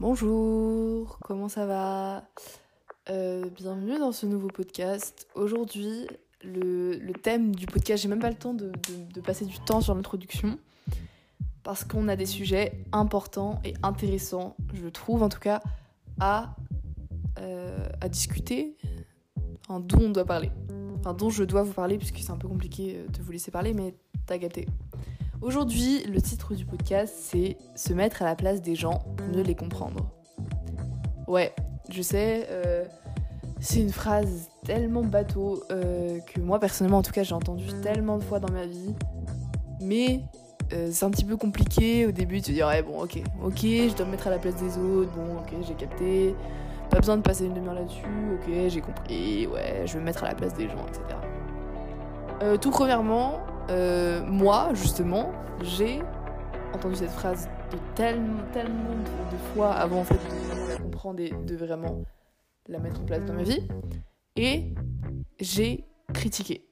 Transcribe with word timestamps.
Bonjour, 0.00 1.18
comment 1.24 1.48
ça 1.48 1.66
va? 1.66 2.22
Euh, 3.10 3.50
Bienvenue 3.56 3.98
dans 3.98 4.12
ce 4.12 4.26
nouveau 4.26 4.46
podcast. 4.46 5.26
Aujourd'hui, 5.34 6.06
le, 6.44 7.10
thème 7.20 7.52
du 7.52 7.66
podcast, 7.66 8.04
j'ai 8.04 8.08
même 8.08 8.20
pas 8.20 8.30
le 8.30 8.36
temps 8.36 8.54
de, 8.54 8.70
passer 9.22 9.44
du 9.44 9.58
temps 9.58 9.80
sur 9.80 9.96
l'introduction, 9.96 10.56
parce 11.64 11.82
qu'on 11.82 12.06
a 12.06 12.14
des 12.14 12.26
sujets 12.26 12.84
importants 12.92 13.60
et 13.64 13.74
intéressants, 13.82 14.54
je 14.72 14.86
trouve 14.86 15.24
en 15.24 15.28
tout 15.28 15.40
cas, 15.40 15.60
à, 16.20 16.54
euh, 17.40 17.88
discuter, 18.08 18.76
enfin, 19.66 19.80
dont 19.80 20.02
on 20.02 20.10
doit 20.10 20.24
parler. 20.24 20.52
Enfin, 21.00 21.12
dont 21.12 21.30
je 21.30 21.42
dois 21.42 21.64
vous 21.64 21.72
parler, 21.72 21.98
puisque 21.98 22.18
c'est 22.18 22.30
un 22.30 22.38
peu 22.38 22.46
compliqué 22.46 22.98
euh, 22.98 23.08
de 23.08 23.20
vous 23.20 23.32
laisser 23.32 23.50
parler, 23.50 23.74
mais 23.74 23.96
t'as 24.26 24.38
capté. 24.38 24.68
Aujourd'hui, 25.40 26.02
le 26.04 26.20
titre 26.20 26.54
du 26.54 26.64
podcast, 26.64 27.14
c'est 27.16 27.56
Se 27.76 27.92
mettre 27.92 28.22
à 28.22 28.24
la 28.24 28.34
place 28.34 28.60
des 28.60 28.74
gens 28.74 29.04
mieux 29.32 29.42
les 29.42 29.54
comprendre. 29.54 30.10
Ouais, 31.28 31.54
je 31.90 32.02
sais, 32.02 32.48
euh, 32.50 32.84
c'est 33.60 33.80
une 33.80 33.92
phrase 33.92 34.48
tellement 34.64 35.04
bateau 35.04 35.62
euh, 35.70 36.18
que 36.20 36.40
moi, 36.40 36.58
personnellement, 36.58 36.98
en 36.98 37.02
tout 37.02 37.12
cas, 37.12 37.22
j'ai 37.22 37.34
entendu 37.34 37.66
tellement 37.82 38.18
de 38.18 38.24
fois 38.24 38.40
dans 38.40 38.52
ma 38.52 38.66
vie. 38.66 38.94
Mais 39.80 40.22
euh, 40.72 40.88
c'est 40.90 41.04
un 41.04 41.10
petit 41.10 41.24
peu 41.24 41.36
compliqué 41.36 42.06
au 42.06 42.10
début 42.10 42.40
de 42.40 42.46
se 42.46 42.52
dire, 42.52 42.66
ouais, 42.66 42.82
bon, 42.82 43.00
ok, 43.00 43.22
ok, 43.44 43.60
je 43.60 43.94
dois 43.94 44.06
me 44.06 44.10
mettre 44.10 44.26
à 44.26 44.30
la 44.30 44.38
place 44.38 44.56
des 44.56 44.76
autres, 44.76 45.12
bon, 45.12 45.38
ok, 45.38 45.54
j'ai 45.66 45.74
capté. 45.74 46.34
Pas 46.90 46.98
besoin 46.98 47.16
de 47.16 47.22
passer 47.22 47.44
une 47.44 47.54
demi-heure 47.54 47.74
là-dessus, 47.74 48.02
ok, 48.34 48.50
j'ai 48.68 48.80
compris, 48.80 49.46
ouais, 49.46 49.82
je 49.84 49.92
vais 49.92 50.00
me 50.00 50.04
mettre 50.04 50.24
à 50.24 50.28
la 50.28 50.34
place 50.34 50.54
des 50.54 50.68
gens, 50.68 50.84
etc. 50.88 52.58
Tout 52.60 52.70
premièrement, 52.70 53.40
euh, 53.70 54.22
moi, 54.24 54.70
justement, 54.74 55.32
j'ai 55.62 56.00
entendu 56.72 56.96
cette 56.96 57.10
phrase 57.10 57.48
de 57.72 57.78
tellement, 57.94 58.42
tellement 58.52 58.90
de, 59.30 59.54
fois 59.54 59.72
avant 59.72 60.00
en 60.00 60.04
fait 60.04 60.14
de 60.14 60.68
la 60.70 60.78
comprendre 60.78 61.20
et 61.20 61.30
de 61.30 61.56
vraiment 61.56 62.02
la 62.66 62.78
mettre 62.78 63.00
en 63.00 63.04
place 63.04 63.24
dans 63.24 63.34
ma 63.34 63.42
vie. 63.42 63.66
Et 64.36 64.74
j'ai 65.40 65.84
critiqué. 66.12 66.64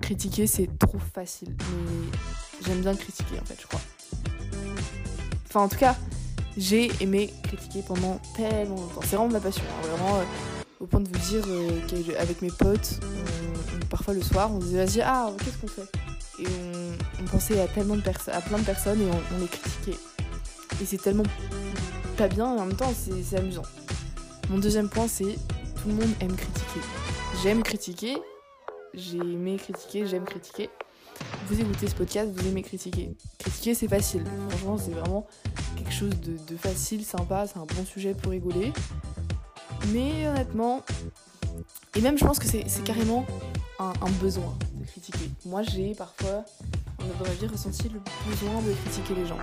Critiquer, 0.00 0.46
c'est 0.46 0.68
trop 0.78 0.98
facile, 0.98 1.56
mais 1.58 2.18
j'aime 2.66 2.80
bien 2.80 2.94
critiquer 2.94 3.38
en 3.40 3.44
fait, 3.44 3.60
je 3.60 3.66
crois. 3.66 3.80
Enfin, 5.46 5.60
en 5.62 5.68
tout 5.68 5.78
cas, 5.78 5.96
j'ai 6.56 6.90
aimé 7.00 7.32
critiquer 7.44 7.82
pendant 7.86 8.18
tellement 8.36 8.76
longtemps. 8.76 9.00
C'est 9.02 9.16
vraiment 9.16 9.32
ma 9.32 9.40
passion, 9.40 9.62
hein, 9.68 9.86
vraiment. 9.88 10.16
euh, 10.16 10.24
au 10.80 10.86
point 10.86 11.00
de 11.00 11.08
vous 11.08 11.30
dire 11.30 11.44
euh, 11.48 11.80
qu'avec 11.88 12.42
mes 12.42 12.50
potes, 12.50 13.00
parfois 13.88 14.12
le 14.14 14.22
soir, 14.22 14.50
on 14.52 14.58
disait 14.58 14.84
vas-y, 14.84 15.00
ah, 15.00 15.30
qu'est-ce 15.38 15.58
qu'on 15.58 15.68
fait? 15.68 16.13
Et 16.38 16.46
on, 17.20 17.24
pensait 17.24 17.60
à 17.60 17.66
tellement 17.68 17.96
de 17.96 18.00
plein 18.00 18.58
de 18.58 18.64
personnes 18.64 19.00
et 19.00 19.06
on, 19.06 19.40
les 19.40 19.46
critiquait. 19.46 19.98
Et 20.80 20.84
c'est 20.84 20.98
tellement 20.98 21.24
pas 22.16 22.28
bien 22.28 22.56
et 22.56 22.60
en 22.60 22.66
même 22.66 22.76
temps 22.76 22.92
c'est 22.94 23.36
amusant. 23.36 23.62
Mon 24.50 24.58
deuxième 24.58 24.88
point 24.88 25.08
c'est 25.08 25.36
tout 25.80 25.88
le 25.88 25.94
monde 25.94 26.10
aime 26.20 26.34
critiquer. 26.34 26.80
J'aime 27.42 27.62
critiquer, 27.62 28.16
j'ai 28.94 29.18
critiquer, 29.58 30.06
j'aime 30.06 30.24
critiquer. 30.24 30.70
Vous 31.48 31.60
écoutez 31.60 31.88
ce 31.88 31.94
podcast, 31.94 32.30
vous 32.34 32.46
aimez 32.48 32.62
critiquer. 32.62 33.16
Critiquer 33.38 33.74
c'est 33.74 33.88
facile, 33.88 34.24
franchement 34.48 34.78
c'est 34.78 34.92
vraiment 34.92 35.26
quelque 35.76 35.92
chose 35.92 36.14
de, 36.20 36.56
facile, 36.56 37.04
sympa, 37.04 37.46
c'est 37.46 37.58
un 37.58 37.66
bon 37.66 37.84
sujet 37.84 38.14
pour 38.14 38.32
rigoler. 38.32 38.72
Mais 39.92 40.26
honnêtement, 40.28 40.82
et 41.94 42.00
même 42.00 42.18
je 42.18 42.24
pense 42.24 42.38
que 42.38 42.46
c'est 42.46 42.84
carrément 42.84 43.26
un, 43.78 43.92
besoin. 44.20 44.56
Moi 45.46 45.62
j'ai 45.62 45.94
parfois 45.94 46.44
dans 46.98 47.24
ma 47.24 47.30
vie 47.34 47.46
ressenti 47.46 47.90
le 47.90 48.00
besoin 48.30 48.62
de 48.62 48.72
critiquer 48.72 49.14
les 49.14 49.26
gens. 49.26 49.36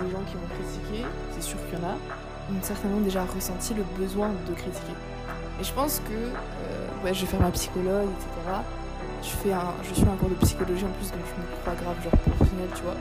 Des 0.00 0.10
gens 0.10 0.22
qui 0.24 0.36
m'ont 0.36 0.48
critiqué, 0.48 1.04
c'est 1.32 1.42
sûr 1.42 1.58
qu'il 1.66 1.78
y 1.78 1.82
en 1.82 1.88
a, 1.88 1.92
ont 1.94 2.62
certainement 2.62 3.00
déjà 3.00 3.24
ressenti 3.26 3.74
le 3.74 3.84
besoin 3.98 4.30
de 4.48 4.54
critiquer. 4.54 4.94
Et 5.60 5.64
je 5.64 5.72
pense 5.74 5.98
que 6.00 6.14
euh, 6.14 7.04
ouais, 7.04 7.12
je 7.12 7.22
vais 7.22 7.26
faire 7.26 7.40
ma 7.40 7.50
psychologue, 7.50 8.08
etc. 8.08 8.30
Je, 9.22 9.28
fais 9.28 9.54
je 9.82 9.94
suis 9.94 10.08
un 10.08 10.16
cours 10.16 10.30
de 10.30 10.34
psychologie 10.36 10.84
en 10.84 10.92
plus, 10.92 11.10
donc 11.10 11.20
je 11.26 11.42
me 11.42 11.60
crois 11.60 11.74
grave, 11.74 12.02
genre 12.02 12.18
professionnelle, 12.20 12.70
tu 12.74 12.82
vois. 12.82 12.96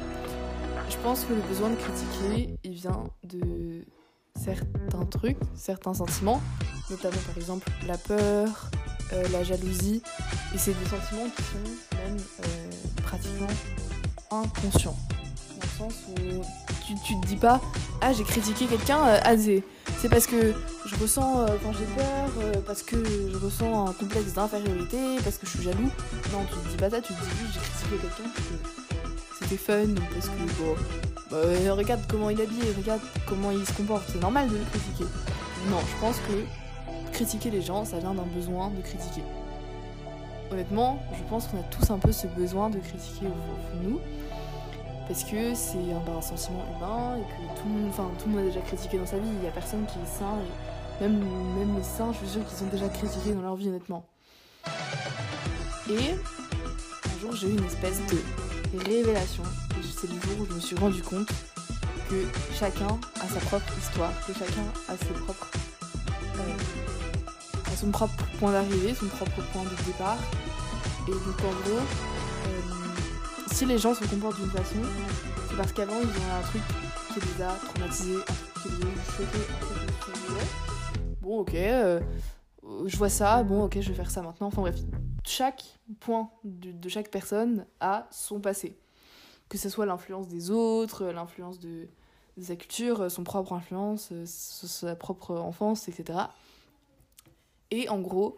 Je 0.89 0.97
pense 0.97 1.23
que 1.23 1.34
le 1.34 1.41
besoin 1.41 1.69
de 1.69 1.75
critiquer, 1.75 2.57
il 2.63 2.73
vient 2.73 3.03
de 3.23 3.85
certains 4.35 5.05
trucs, 5.05 5.38
certains 5.55 5.94
sentiments, 5.94 6.41
notamment 6.89 7.22
par 7.25 7.38
exemple 7.38 7.69
la 7.88 7.97
peur, 7.97 8.69
euh, 9.13 9.23
la 9.31 9.43
jalousie, 9.43 10.01
et 10.53 10.57
c'est 10.57 10.71
des 10.71 10.89
sentiments 10.89 11.29
qui 11.35 11.43
sont 11.43 11.97
même 11.97 12.17
euh, 12.43 13.01
pratiquement 13.03 13.47
inconscients. 14.31 14.97
Dans 15.49 15.61
le 15.61 15.91
sens 15.91 15.93
où 16.09 16.41
tu, 16.85 17.19
te 17.19 17.27
dis 17.27 17.35
pas 17.35 17.61
Ah, 18.01 18.13
j'ai 18.13 18.23
critiqué 18.23 18.66
quelqu'un, 18.66 19.05
euh, 19.05 19.19
ah, 19.23 19.38
c'est 19.38 20.09
parce 20.09 20.27
que 20.27 20.53
je 20.85 20.95
ressens, 21.01 21.41
euh, 21.41 21.47
quand 21.63 21.73
j'ai 21.73 21.85
peur, 21.95 22.61
parce 22.66 22.83
que 22.83 22.95
je 23.31 23.38
ressens 23.38 23.88
un 23.88 23.93
complexe 23.93 24.33
d'infériorité, 24.33 25.17
parce 25.23 25.37
que 25.37 25.45
je 25.45 25.51
suis 25.51 25.63
jaloux. 25.63 25.89
Non, 26.31 26.45
tu 26.49 26.55
te 26.55 26.69
dis 26.69 26.77
pas 26.77 26.89
ça, 26.89 27.01
tu 27.01 27.13
te 27.13 27.19
dis 27.19 27.27
oui, 27.41 27.49
j'ai 27.53 27.59
critiqué 27.59 28.07
quelqu'un 28.07 28.31
parce 28.35 29.39
que 29.39 29.43
c'était 29.43 29.57
fun, 29.57 30.01
parce 30.13 30.29
que 30.29 30.61
bon, 30.61 30.75
bah, 31.31 31.73
regarde 31.73 32.01
comment 32.09 32.29
il 32.29 32.39
est 32.39 32.43
habillé, 32.43 32.63
regarde 32.77 33.01
comment 33.27 33.51
il 33.51 33.66
se 33.66 33.73
comporte, 33.73 34.03
c'est 34.11 34.22
normal 34.22 34.49
de 34.49 34.57
le 34.57 34.63
critiquer. 34.72 35.05
Non, 35.69 35.79
je 35.79 35.99
pense 35.99 36.17
que 36.17 36.65
critiquer 37.16 37.50
les 37.50 37.62
gens, 37.62 37.86
ça 37.86 37.98
vient 38.00 38.14
d'un 38.14 38.24
besoin 38.24 38.70
de 38.72 38.81
critiquer. 38.81 39.24
Honnêtement, 40.52 41.00
je 41.18 41.24
pense 41.30 41.48
qu'on 41.48 41.59
a 41.59 41.64
tous 41.64 41.90
un 41.90 41.98
peu 41.98 42.12
ce 42.12 42.28
besoin 42.28 42.70
de 42.70 42.80
critiquer 42.80 43.28
nous. 43.81 44.00
Parce 45.08 45.24
que 45.24 45.56
c'est 45.56 45.78
un, 45.78 46.00
bah, 46.06 46.14
un 46.18 46.22
sentiment 46.22 46.66
humain 46.76 47.18
et 47.18 47.22
que 47.22 47.59
tout 47.59 47.68
le, 47.68 47.74
monde, 47.74 48.18
tout 48.20 48.28
le 48.28 48.36
monde 48.36 48.42
a 48.42 48.48
déjà 48.48 48.59
critiqué 48.59 48.98
dans 48.98 49.06
sa 49.06 49.18
vie. 49.18 49.30
Il 49.31 49.40
n'y 49.40 49.48
a 49.48 49.52
personne 49.52 49.86
qui 49.86 49.98
est 50.00 50.20
sain. 50.20 50.36
et 51.00 51.03
même, 51.03 51.20
même 51.58 51.78
les 51.78 51.84
saints, 51.84 52.12
je 52.12 52.18
suis 52.18 52.28
sûre 52.28 52.46
qu'ils 52.46 52.68
ont 52.68 52.70
déjà 52.70 52.90
critiqué 52.90 53.32
dans 53.34 53.42
leur 53.42 53.56
vie, 53.56 53.70
honnêtement. 53.70 54.03
Et 55.90 56.16
un 56.16 57.20
jour, 57.22 57.34
j'ai 57.34 57.47
eu 57.47 57.58
une 57.58 57.66
espèce 57.66 58.02
de 58.08 58.84
révélation. 58.84 59.44
Et 59.80 59.84
c'est 59.84 60.08
le 60.08 60.20
jour 60.20 60.42
où 60.42 60.46
je 60.50 60.53
me 60.56 60.59
suis 60.59 60.76
rendu 60.76 61.02
compte 61.02 61.30
que 62.09 62.26
chacun 62.53 63.00
a 63.22 63.28
sa 63.28 63.40
propre 63.40 63.72
histoire, 63.78 64.12
que 64.28 64.34
chacun 64.34 64.66
a 64.90 64.97
ses 64.97 65.14
propres 65.24 65.52
euh, 66.40 66.84
son 67.75 67.91
propre 67.91 68.25
point 68.40 68.52
d'arrivée, 68.52 68.94
son 68.94 69.08
propre 69.08 69.41
point 69.52 69.63
de 69.63 69.86
départ. 69.86 70.18
Et 71.08 71.12
donc 71.12 71.40
en 71.40 71.69
gros, 71.69 71.78
euh, 71.78 72.62
si 73.52 73.66
les 73.66 73.78
gens 73.78 73.94
se 73.94 74.03
comportent 74.06 74.38
d'une 74.40 74.50
façon, 74.50 74.80
c'est 75.50 75.56
parce 75.56 75.72
qu'avant 75.72 76.00
ils 76.02 76.08
ont 76.08 76.35
un 76.38 76.41
truc 76.41 76.62
qui 77.14 77.19
les 77.19 77.44
a 77.44 77.53
traumatisés, 77.53 78.19
qui 78.62 78.69
les 78.69 78.75
a 78.75 78.90
choqués, 79.12 79.46
qui 80.02 80.34
les 80.34 81.22
Bon 81.22 81.40
ok, 81.40 81.53
euh, 81.56 82.00
je 82.85 82.97
vois 82.97 83.09
ça, 83.09 83.44
bon 83.44 83.66
ok 83.66 83.80
je 83.81 83.90
vais 83.90 83.96
faire 83.96 84.12
ça 84.12 84.22
maintenant. 84.22 84.47
Enfin 84.47 84.62
bref, 84.62 84.78
chaque 85.24 85.64
point 86.00 86.30
de, 86.44 86.90
chaque 86.90 87.12
personne 87.12 87.66
a 87.80 88.08
son 88.12 88.40
passé. 88.40 88.78
Que 89.50 89.58
ce 89.58 89.69
soit 89.69 89.85
l'influence 89.85 90.28
des 90.28 90.50
autres, 90.50 91.06
l'influence 91.06 91.59
de, 91.59 91.88
de 92.38 92.44
sa 92.44 92.56
culture, 92.56 93.12
son 93.12 93.24
propre 93.24 93.53
influence, 93.53 94.09
euh, 94.12 94.25
sa 94.25 94.96
propre 94.96 95.35
enfance, 95.35 95.88
etc. 95.88 96.19
Et 97.72 97.90
en 97.90 98.00
gros, 98.00 98.38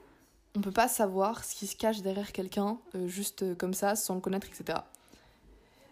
on 0.56 0.62
peut 0.62 0.72
pas 0.72 0.88
savoir 0.88 1.44
ce 1.44 1.56
qui 1.56 1.68
se 1.68 1.76
cache 1.76 2.02
derrière 2.02 2.32
quelqu'un 2.32 2.78
euh, 2.96 3.08
juste 3.08 3.44
euh, 3.44 3.56
comme 3.56 3.74
ça, 3.74 3.96
sans 3.96 4.16
le 4.16 4.22
connaître, 4.22 4.48
etc. 4.48 4.80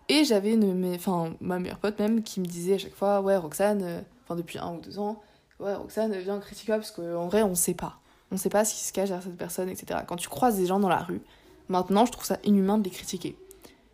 Et 0.10 0.24
j'avais 0.24 0.56
mes- 0.56 0.96
enfin, 0.96 1.34
ma 1.42 1.60
meilleure 1.60 1.80
pote 1.80 2.00
même 2.00 2.24
qui 2.24 2.40
me 2.40 2.46
disait 2.46 2.76
à 2.76 2.78
chaque 2.78 2.96
fois, 2.96 3.22
ouais 3.22 3.36
Roxane, 3.38 3.82
euh, 3.84 4.02
enfin 4.24 4.36
depuis 4.36 4.60
un 4.60 4.74
ou 4.76 4.80
deux 4.82 5.00
ans, 5.00 5.22
ouais 5.60 5.74
Roxane, 5.74 6.16
viens 6.18 6.40
critiquer 6.40 6.74
parce 6.74 6.92
qu'en 6.92 7.28
vrai 7.28 7.42
on 7.44 7.56
sait 7.56 7.74
pas. 7.74 8.00
On 8.32 8.38
sait 8.38 8.50
pas 8.50 8.66
ce 8.66 8.74
qui 8.74 8.84
se 8.84 8.94
cache 8.94 9.10
derrière 9.10 9.24
cette 9.24 9.38
personne, 9.38 9.70
etc. 9.70 10.02
Quand 10.08 10.16
tu 10.16 10.30
croises 10.30 10.58
des 10.58 10.66
gens 10.66 10.80
dans 10.80 10.90
la 10.90 11.00
rue, 11.00 11.22
maintenant 11.70 12.06
je 12.06 12.12
trouve 12.12 12.26
ça 12.26 12.38
inhumain 12.44 12.78
de 12.78 12.84
les 12.84 12.90
critiquer. 12.90 13.38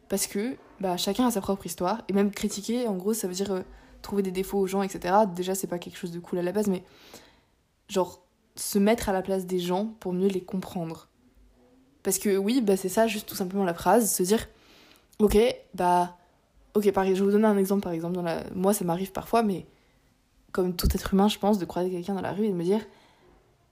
Parce 0.09 0.27
que 0.27 0.55
bah, 0.79 0.97
chacun 0.97 1.27
a 1.27 1.31
sa 1.31 1.41
propre 1.41 1.65
histoire, 1.65 2.01
et 2.07 2.13
même 2.13 2.31
critiquer, 2.31 2.87
en 2.87 2.95
gros, 2.95 3.13
ça 3.13 3.27
veut 3.27 3.33
dire 3.33 3.63
trouver 4.01 4.23
des 4.23 4.31
défauts 4.31 4.57
aux 4.57 4.67
gens, 4.67 4.81
etc. 4.81 5.15
Déjà, 5.35 5.53
c'est 5.55 5.67
pas 5.67 5.79
quelque 5.79 5.97
chose 5.97 6.11
de 6.11 6.19
cool 6.19 6.39
à 6.39 6.41
la 6.41 6.51
base, 6.51 6.67
mais 6.67 6.83
genre 7.87 8.21
se 8.55 8.79
mettre 8.79 9.09
à 9.09 9.13
la 9.13 9.21
place 9.21 9.45
des 9.45 9.59
gens 9.59 9.87
pour 9.99 10.13
mieux 10.13 10.27
les 10.27 10.41
comprendre. 10.41 11.07
Parce 12.03 12.17
que 12.17 12.35
oui, 12.37 12.61
bah, 12.61 12.77
c'est 12.77 12.89
ça, 12.89 13.07
juste 13.07 13.27
tout 13.27 13.35
simplement 13.35 13.63
la 13.63 13.73
phrase, 13.73 14.11
se 14.11 14.23
dire, 14.23 14.47
ok, 15.19 15.37
bah, 15.73 16.17
ok, 16.73 16.91
pareil, 16.91 17.15
je 17.15 17.21
vais 17.21 17.25
vous 17.25 17.31
donner 17.31 17.47
un 17.47 17.57
exemple, 17.57 17.83
par 17.83 17.91
exemple, 17.91 18.15
dans 18.15 18.23
la... 18.23 18.43
moi 18.55 18.73
ça 18.73 18.83
m'arrive 18.85 19.11
parfois, 19.11 19.43
mais 19.43 19.65
comme 20.51 20.75
tout 20.75 20.87
être 20.93 21.13
humain, 21.13 21.27
je 21.27 21.37
pense, 21.37 21.59
de 21.59 21.65
croiser 21.65 21.89
quelqu'un 21.89 22.13
dans 22.13 22.21
la 22.21 22.33
rue 22.33 22.45
et 22.45 22.49
de 22.49 22.55
me 22.55 22.63
dire, 22.63 22.81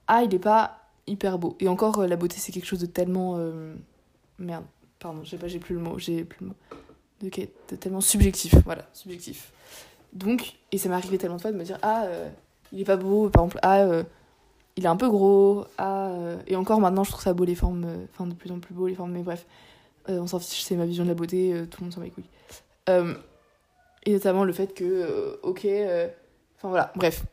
ah, 0.06 0.22
il 0.22 0.34
est 0.34 0.38
pas 0.38 0.78
hyper 1.06 1.38
beau. 1.38 1.56
Et 1.60 1.68
encore, 1.68 1.98
euh, 1.98 2.06
la 2.06 2.16
beauté, 2.16 2.36
c'est 2.38 2.52
quelque 2.52 2.66
chose 2.66 2.78
de 2.78 2.86
tellement... 2.86 3.34
euh, 3.36 3.74
Merde, 4.38 4.64
pardon, 4.98 5.22
j'ai 5.24 5.36
pas, 5.36 5.48
j'ai 5.48 5.58
plus 5.58 5.74
le 5.74 5.80
mot, 5.80 5.98
j'ai 5.98 6.24
plus 6.24 6.42
le 6.42 6.48
mot. 6.48 6.54
De, 7.20 7.28
de 7.28 7.76
tellement 7.76 8.00
subjectif, 8.00 8.54
voilà, 8.64 8.86
subjectif. 8.94 9.52
Donc, 10.14 10.54
et 10.72 10.78
ça 10.78 10.88
m'est 10.88 10.94
arrivé 10.94 11.18
tellement 11.18 11.36
de 11.36 11.42
fois 11.42 11.52
de 11.52 11.56
me 11.58 11.64
dire, 11.64 11.78
ah, 11.82 12.04
euh, 12.04 12.30
il 12.72 12.80
est 12.80 12.84
pas 12.84 12.96
beau, 12.96 13.28
par 13.28 13.44
exemple, 13.44 13.58
ah, 13.62 14.04
il 14.80 14.86
est 14.86 14.88
un 14.88 14.96
peu 14.96 15.10
gros, 15.10 15.66
ah, 15.76 16.08
euh, 16.08 16.38
et 16.46 16.56
encore 16.56 16.80
maintenant, 16.80 17.04
je 17.04 17.10
trouve 17.10 17.22
ça 17.22 17.34
beau 17.34 17.44
les 17.44 17.54
formes, 17.54 17.84
euh, 17.84 18.06
enfin, 18.14 18.26
de 18.26 18.32
plus 18.32 18.50
en 18.50 18.60
plus 18.60 18.72
beau 18.72 18.86
les 18.86 18.94
formes, 18.94 19.12
mais 19.12 19.22
bref, 19.22 19.44
euh, 20.08 20.18
on 20.18 20.26
s'en 20.26 20.38
fiche, 20.38 20.62
c'est 20.62 20.74
ma 20.74 20.86
vision 20.86 21.04
de 21.04 21.10
la 21.10 21.14
beauté, 21.14 21.54
tout 21.70 21.82
le 21.82 21.84
monde 21.84 21.92
s'en 21.92 22.00
bat 22.00 22.06
les 22.06 22.10
couilles. 22.10 23.14
Et 24.06 24.14
notamment 24.14 24.44
le 24.44 24.54
fait 24.54 24.72
que, 24.72 25.38
ok, 25.42 25.66
Enfin 26.56 26.68
voilà, 26.68 26.92
bref. 26.96 27.24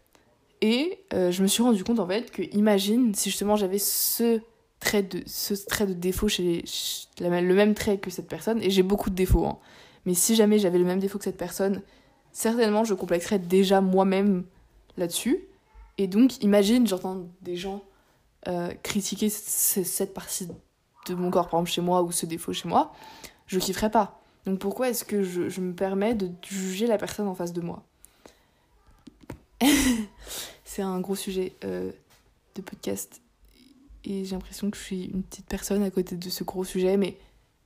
Et 0.59 0.99
je 1.11 1.41
me 1.41 1.47
suis 1.47 1.63
rendu 1.63 1.85
compte 1.85 1.99
en 1.99 2.07
fait 2.07 2.31
que, 2.31 2.41
imagine 2.53 3.15
si 3.15 3.29
justement 3.29 3.55
j'avais 3.55 3.79
ce 3.79 4.41
trait 4.81 5.03
de, 5.03 5.21
ce 5.25 5.53
trait 5.53 5.87
de 5.87 5.93
défaut 5.93 6.27
chez, 6.27 6.65
le 7.21 7.53
même 7.53 7.73
trait 7.75 7.97
que 7.97 8.09
cette 8.09 8.27
personne, 8.27 8.61
et 8.61 8.69
j'ai 8.69 8.83
beaucoup 8.83 9.09
de 9.09 9.15
défauts, 9.15 9.45
hein. 9.45 9.57
mais 10.05 10.13
si 10.13 10.35
jamais 10.35 10.59
j'avais 10.59 10.79
le 10.79 10.85
même 10.85 10.99
défaut 10.99 11.17
que 11.17 11.23
cette 11.23 11.37
personne, 11.37 11.81
certainement 12.33 12.83
je 12.83 12.93
complexerais 12.93 13.39
déjà 13.39 13.79
moi-même 13.79 14.43
là-dessus. 14.97 15.46
Et 15.97 16.07
donc, 16.07 16.43
imagine, 16.43 16.85
j'entends 16.87 17.27
des 17.41 17.55
gens 17.55 17.83
euh, 18.47 18.73
critiquer 18.83 19.29
cette 19.29 20.13
partie 20.13 20.47
de 21.07 21.15
mon 21.15 21.31
corps, 21.31 21.49
par 21.49 21.59
exemple 21.59 21.71
chez 21.71 21.81
moi, 21.81 22.03
ou 22.03 22.11
ce 22.11 22.25
défaut 22.25 22.53
chez 22.53 22.67
moi, 22.69 22.93
je 23.47 23.59
kifferais 23.59 23.91
pas. 23.91 24.21
Donc 24.45 24.59
pourquoi 24.59 24.89
est-ce 24.89 25.03
que 25.03 25.23
je, 25.23 25.59
me 25.59 25.73
permets 25.73 26.15
de 26.15 26.31
juger 26.47 26.87
la 26.87 26.97
personne 26.97 27.27
en 27.27 27.35
face 27.35 27.51
de 27.51 27.61
moi? 27.61 27.83
C'est 30.63 30.81
un 30.81 30.99
gros 30.99 31.15
sujet 31.15 31.53
euh, 31.65 31.91
de 32.55 32.61
podcast. 32.61 33.21
Et 34.05 34.23
j'ai 34.23 34.35
l'impression 34.35 34.69
que 34.71 34.77
je 34.77 34.83
suis 34.83 35.05
une 35.05 35.23
petite 35.23 35.47
personne 35.47 35.83
à 35.83 35.91
côté 35.91 36.15
de 36.15 36.29
ce 36.29 36.45
gros 36.45 36.63
sujet, 36.63 36.95
mais 36.95 37.17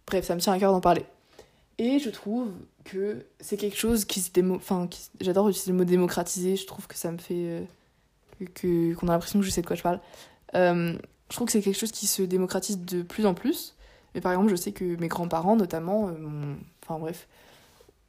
bref, 0.08 0.26
ça 0.26 0.34
me 0.34 0.40
tient 0.40 0.54
à 0.54 0.60
cœur 0.60 0.72
d'en 0.72 0.82
parler. 0.82 1.06
Et 1.78 2.00
je 2.00 2.10
trouve 2.10 2.50
que 2.84 3.26
c'est 3.40 3.58
quelque 3.58 3.78
chose 3.78 4.06
qui 4.06 4.22
se 4.22 4.32
démo... 4.32 4.56
Enfin, 4.56 4.90
j'adore 5.20 5.50
utiliser 5.50 5.72
le 5.72 5.78
mot 5.78 5.84
démocratiser, 5.84 6.56
je 6.56 6.66
trouve 6.66 6.88
que 6.88 6.96
ça 6.96 7.12
me 7.12 7.20
fait... 7.20 7.34
Euh, 7.36 7.64
qu'on 8.46 9.08
a 9.08 9.12
l'impression 9.12 9.40
que 9.40 9.46
je 9.46 9.52
sais 9.52 9.62
de 9.62 9.68
quoi 9.68 9.76
je 9.76 9.84
parle. 9.84 10.00
Euh, 10.56 10.98
je 11.30 11.36
trouve 11.36 11.46
que 11.46 11.52
c'est 11.52 11.62
quelque 11.62 11.80
chose 11.80 11.92
qui 11.92 12.08
se 12.08 12.22
démocratise 12.22 12.80
de 12.80 13.02
plus 13.02 13.26
en 13.26 13.34
plus. 13.34 13.76
Mais 14.14 14.22
par 14.22 14.34
exemple, 14.34 14.50
je 14.50 14.56
sais 14.56 14.72
que 14.72 14.98
mes 14.98 15.08
grands-parents, 15.08 15.56
notamment, 15.56 16.10
euh, 16.10 16.56
enfin 16.84 17.00
bref, 17.00 17.28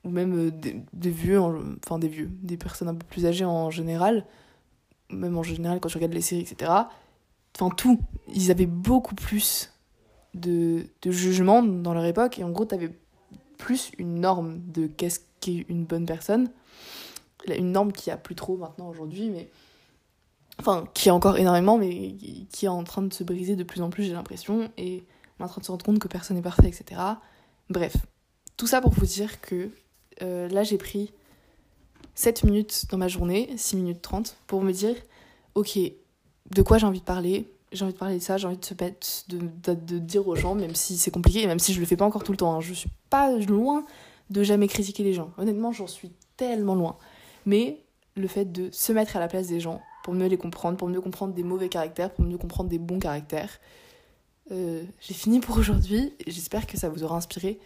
ou 0.05 0.11
même 0.11 0.50
des, 0.50 1.11
vieux, 1.11 1.40
enfin 1.40 1.99
des 1.99 2.08
vieux, 2.08 2.29
des 2.43 2.56
personnes 2.56 2.88
un 2.88 2.94
peu 2.94 3.06
plus 3.06 3.26
âgées 3.26 3.44
en 3.44 3.70
général, 3.70 4.26
même 5.11 5.37
en 5.37 5.44
général 5.44 5.79
quand 5.79 5.88
tu 5.88 5.96
regardes 5.96 6.14
les 6.14 6.23
séries, 6.23 6.43
etc. 6.43 6.73
Enfin 7.55 7.70
tout, 7.75 8.00
ils 8.34 8.50
avaient 8.50 8.67
beaucoup 8.67 9.14
plus 9.14 9.73
de, 10.34 10.87
jugement 11.05 11.62
dans 11.62 11.94
leur 11.94 12.05
époque, 12.05 12.38
et 12.38 12.44
en 12.44 12.50
gros, 12.50 12.64
t'avais 12.64 12.90
plus 13.58 13.93
une 13.99 14.20
norme 14.20 14.61
de 14.73 14.87
qu'est-ce 14.87 15.20
qu'est 15.40 15.67
une 15.69 15.84
bonne 15.84 16.06
personne. 16.06 16.50
Une 17.46 17.73
norme 17.73 17.93
qui 17.93 18.11
a 18.11 18.17
plus 18.17 18.34
trop 18.34 18.56
maintenant 18.56 18.88
aujourd'hui, 18.88 19.31
mais 19.31 19.50
enfin 20.58 20.87
qui 20.94 21.08
a 21.08 21.14
encore 21.14 21.38
énormément, 21.38 21.78
mais 21.78 22.14
qui 22.50 22.66
est 22.66 22.69
en 22.69 22.84
train 22.84 23.02
de 23.02 23.12
se 23.12 23.25
briser 23.25 23.56
de 23.56 23.64
plus 23.64 23.82
en 23.82 23.90
plus, 23.90 24.04
j'ai 24.04 24.12
l'impression, 24.12 24.70
et 24.76 25.04
on 25.38 25.43
est 25.43 25.46
en 25.46 25.49
train 25.49 25.60
de 25.60 25.66
se 25.66 25.70
rendre 25.70 25.84
compte 25.84 25.99
que 25.99 26.08
personne 26.08 26.37
n'est 26.37 26.43
parfait, 26.43 26.69
etc. 26.69 27.00
Bref, 27.70 27.96
tout 28.56 28.66
ça 28.66 28.81
pour 28.81 28.93
vous 28.93 29.06
dire 29.06 29.40
que 29.40 29.70
euh, 30.22 30.49
là 30.49 30.62
j'ai 30.62 30.78
pris 30.78 31.12
7 32.14 32.44
minutes 32.44 32.84
dans 32.90 32.99
ma 32.99 33.08
journée, 33.08 33.50
6 33.56 33.76
minutes 33.76 34.02
30, 34.02 34.37
pour 34.46 34.62
me 34.62 34.72
dire, 34.72 34.96
ok, 35.54 35.78
de 36.50 36.62
quoi 36.62 36.78
j'ai 36.78 36.87
envie 36.87 37.00
de 37.00 37.05
parler, 37.05 37.50
j'ai 37.72 37.84
envie 37.84 37.94
de 37.94 37.98
parler 37.98 38.19
de 38.19 38.22
ça, 38.22 38.37
j'ai 38.37 38.46
envie 38.46 38.58
de 38.58 38.64
se 38.64 38.75
mettre, 38.75 39.06
de, 39.28 39.75
de, 39.75 39.98
dire 39.98 40.26
aux 40.28 40.37
gens, 40.37 40.55
même 40.55 40.75
si 40.75 40.98
c'est 40.98 41.10
compliqué, 41.10 41.46
même 41.46 41.58
si 41.58 41.72
je 41.72 41.81
le 41.81 41.87
fais 41.87 41.96
pas 41.96 42.05
encore 42.05 42.22
tout 42.22 42.32
le 42.32 42.38
temps. 42.38 42.55
Hein. 42.55 42.60
Je 42.60 42.75
suis 42.75 42.90
pas 43.08 43.32
loin 43.32 43.84
de 44.31 44.43
jamais 44.43 44.69
critiquer 44.69 45.02
les 45.02 45.14
gens. 45.14 45.31
Honnêtement, 45.38 45.72
j'en 45.72 45.87
suis 45.87 46.12
tellement 46.37 46.75
loin. 46.75 46.96
Mais 47.46 47.82
le 48.14 48.28
fait 48.28 48.44
de 48.44 48.69
se 48.72 48.93
mettre 48.93 49.16
à 49.16 49.20
la 49.20 49.28
place 49.28 49.46
des 49.46 49.60
gens 49.60 49.81
pour 50.02 50.14
mieux 50.14 50.26
les 50.26 50.37
comprendre, 50.37 50.76
pour 50.76 50.88
mieux 50.88 51.00
comprendre 51.00 51.34
des 51.34 51.43
mauvais 51.43 51.69
caractères, 51.69 52.10
pour 52.12 52.25
mieux 52.25 52.38
comprendre 52.38 52.69
des 52.69 52.78
bons 52.78 52.99
caractères. 52.99 53.58
Euh, 54.50 54.84
j'ai 55.00 55.14
fini 55.14 55.40
pour 55.40 55.56
aujourd'hui. 55.56 56.14
J'espère 56.26 56.66
que 56.66 56.76
ça 56.76 56.88
vous 56.88 57.04
aura 57.04 57.16
inspiré. 57.16 57.58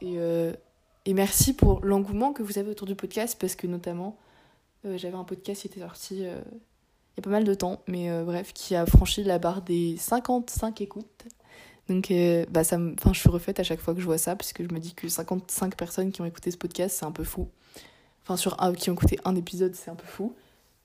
Et, 0.00 0.14
euh, 0.16 0.52
et 1.04 1.14
merci 1.14 1.52
pour 1.52 1.84
l'engouement 1.84 2.32
que 2.32 2.42
vous 2.42 2.58
avez 2.58 2.70
autour 2.70 2.86
du 2.86 2.94
podcast, 2.94 3.36
parce 3.38 3.56
que 3.56 3.66
notamment, 3.66 4.16
euh, 4.84 4.96
j'avais 4.96 5.16
un 5.16 5.24
podcast 5.24 5.62
qui 5.62 5.66
était 5.68 5.80
sorti 5.80 6.20
il 6.20 7.16
y 7.16 7.20
a 7.20 7.22
pas 7.22 7.30
mal 7.30 7.44
de 7.44 7.54
temps, 7.54 7.82
mais 7.88 8.08
bref, 8.24 8.52
qui 8.52 8.76
a 8.76 8.86
franchi 8.86 9.24
la 9.24 9.38
barre 9.38 9.62
des 9.62 9.96
55 9.98 10.80
écoutes. 10.80 11.26
Donc, 11.88 12.12
bah, 12.50 12.62
ça 12.62 12.78
je 12.78 13.18
suis 13.18 13.28
refaite 13.28 13.58
à 13.58 13.64
chaque 13.64 13.80
fois 13.80 13.94
que 13.94 14.00
je 14.00 14.06
vois 14.06 14.16
ça, 14.16 14.36
parce 14.36 14.52
que 14.52 14.62
je 14.62 14.72
me 14.72 14.78
dis 14.78 14.94
que 14.94 15.08
55 15.08 15.76
personnes 15.76 16.12
qui 16.12 16.22
ont 16.22 16.24
écouté 16.24 16.52
ce 16.52 16.56
podcast, 16.56 16.96
c'est 16.98 17.04
un 17.04 17.10
peu 17.10 17.24
fou. 17.24 17.48
Enfin, 18.22 18.36
sur 18.36 18.62
un, 18.62 18.72
qui 18.72 18.90
ont 18.90 18.94
écouté 18.94 19.18
un 19.24 19.34
épisode, 19.34 19.74
c'est 19.74 19.90
un 19.90 19.96
peu 19.96 20.06
fou. 20.06 20.34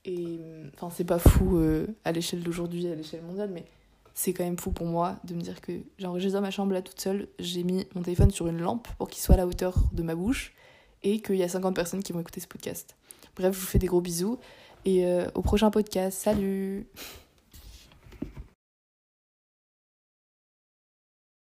Et 0.06 0.38
enfin, 0.74 0.88
c'est 0.94 1.04
pas 1.04 1.18
fou 1.18 1.58
euh, 1.58 1.86
à 2.04 2.12
l'échelle 2.12 2.40
d'aujourd'hui, 2.40 2.86
à 2.86 2.94
l'échelle 2.94 3.22
mondiale, 3.22 3.50
mais 3.52 3.64
c'est 4.14 4.32
quand 4.32 4.44
même 4.44 4.58
fou 4.58 4.70
pour 4.70 4.86
moi 4.86 5.16
de 5.24 5.34
me 5.34 5.40
dire 5.40 5.60
que 5.60 5.72
j'enregistre 5.98 6.38
dans 6.38 6.42
ma 6.42 6.52
chambre 6.52 6.72
là 6.72 6.80
toute 6.80 7.00
seule, 7.00 7.28
j'ai 7.38 7.64
mis 7.64 7.86
mon 7.94 8.02
téléphone 8.02 8.30
sur 8.30 8.46
une 8.46 8.58
lampe 8.58 8.88
pour 8.98 9.08
qu'il 9.08 9.20
soit 9.20 9.34
à 9.34 9.38
la 9.38 9.46
hauteur 9.46 9.74
de 9.92 10.02
ma 10.02 10.14
bouche 10.14 10.54
et 11.02 11.20
qu'il 11.20 11.36
y 11.36 11.42
a 11.42 11.48
50 11.48 11.74
personnes 11.74 12.02
qui 12.02 12.12
vont 12.12 12.20
écouter 12.20 12.40
ce 12.40 12.46
podcast. 12.46 12.96
Bref, 13.36 13.54
je 13.54 13.60
vous 13.60 13.66
fais 13.66 13.78
des 13.78 13.88
gros 13.88 14.00
bisous 14.00 14.38
et 14.84 15.04
euh, 15.04 15.26
au 15.34 15.42
prochain 15.42 15.70
podcast. 15.70 16.18
Salut 16.18 16.86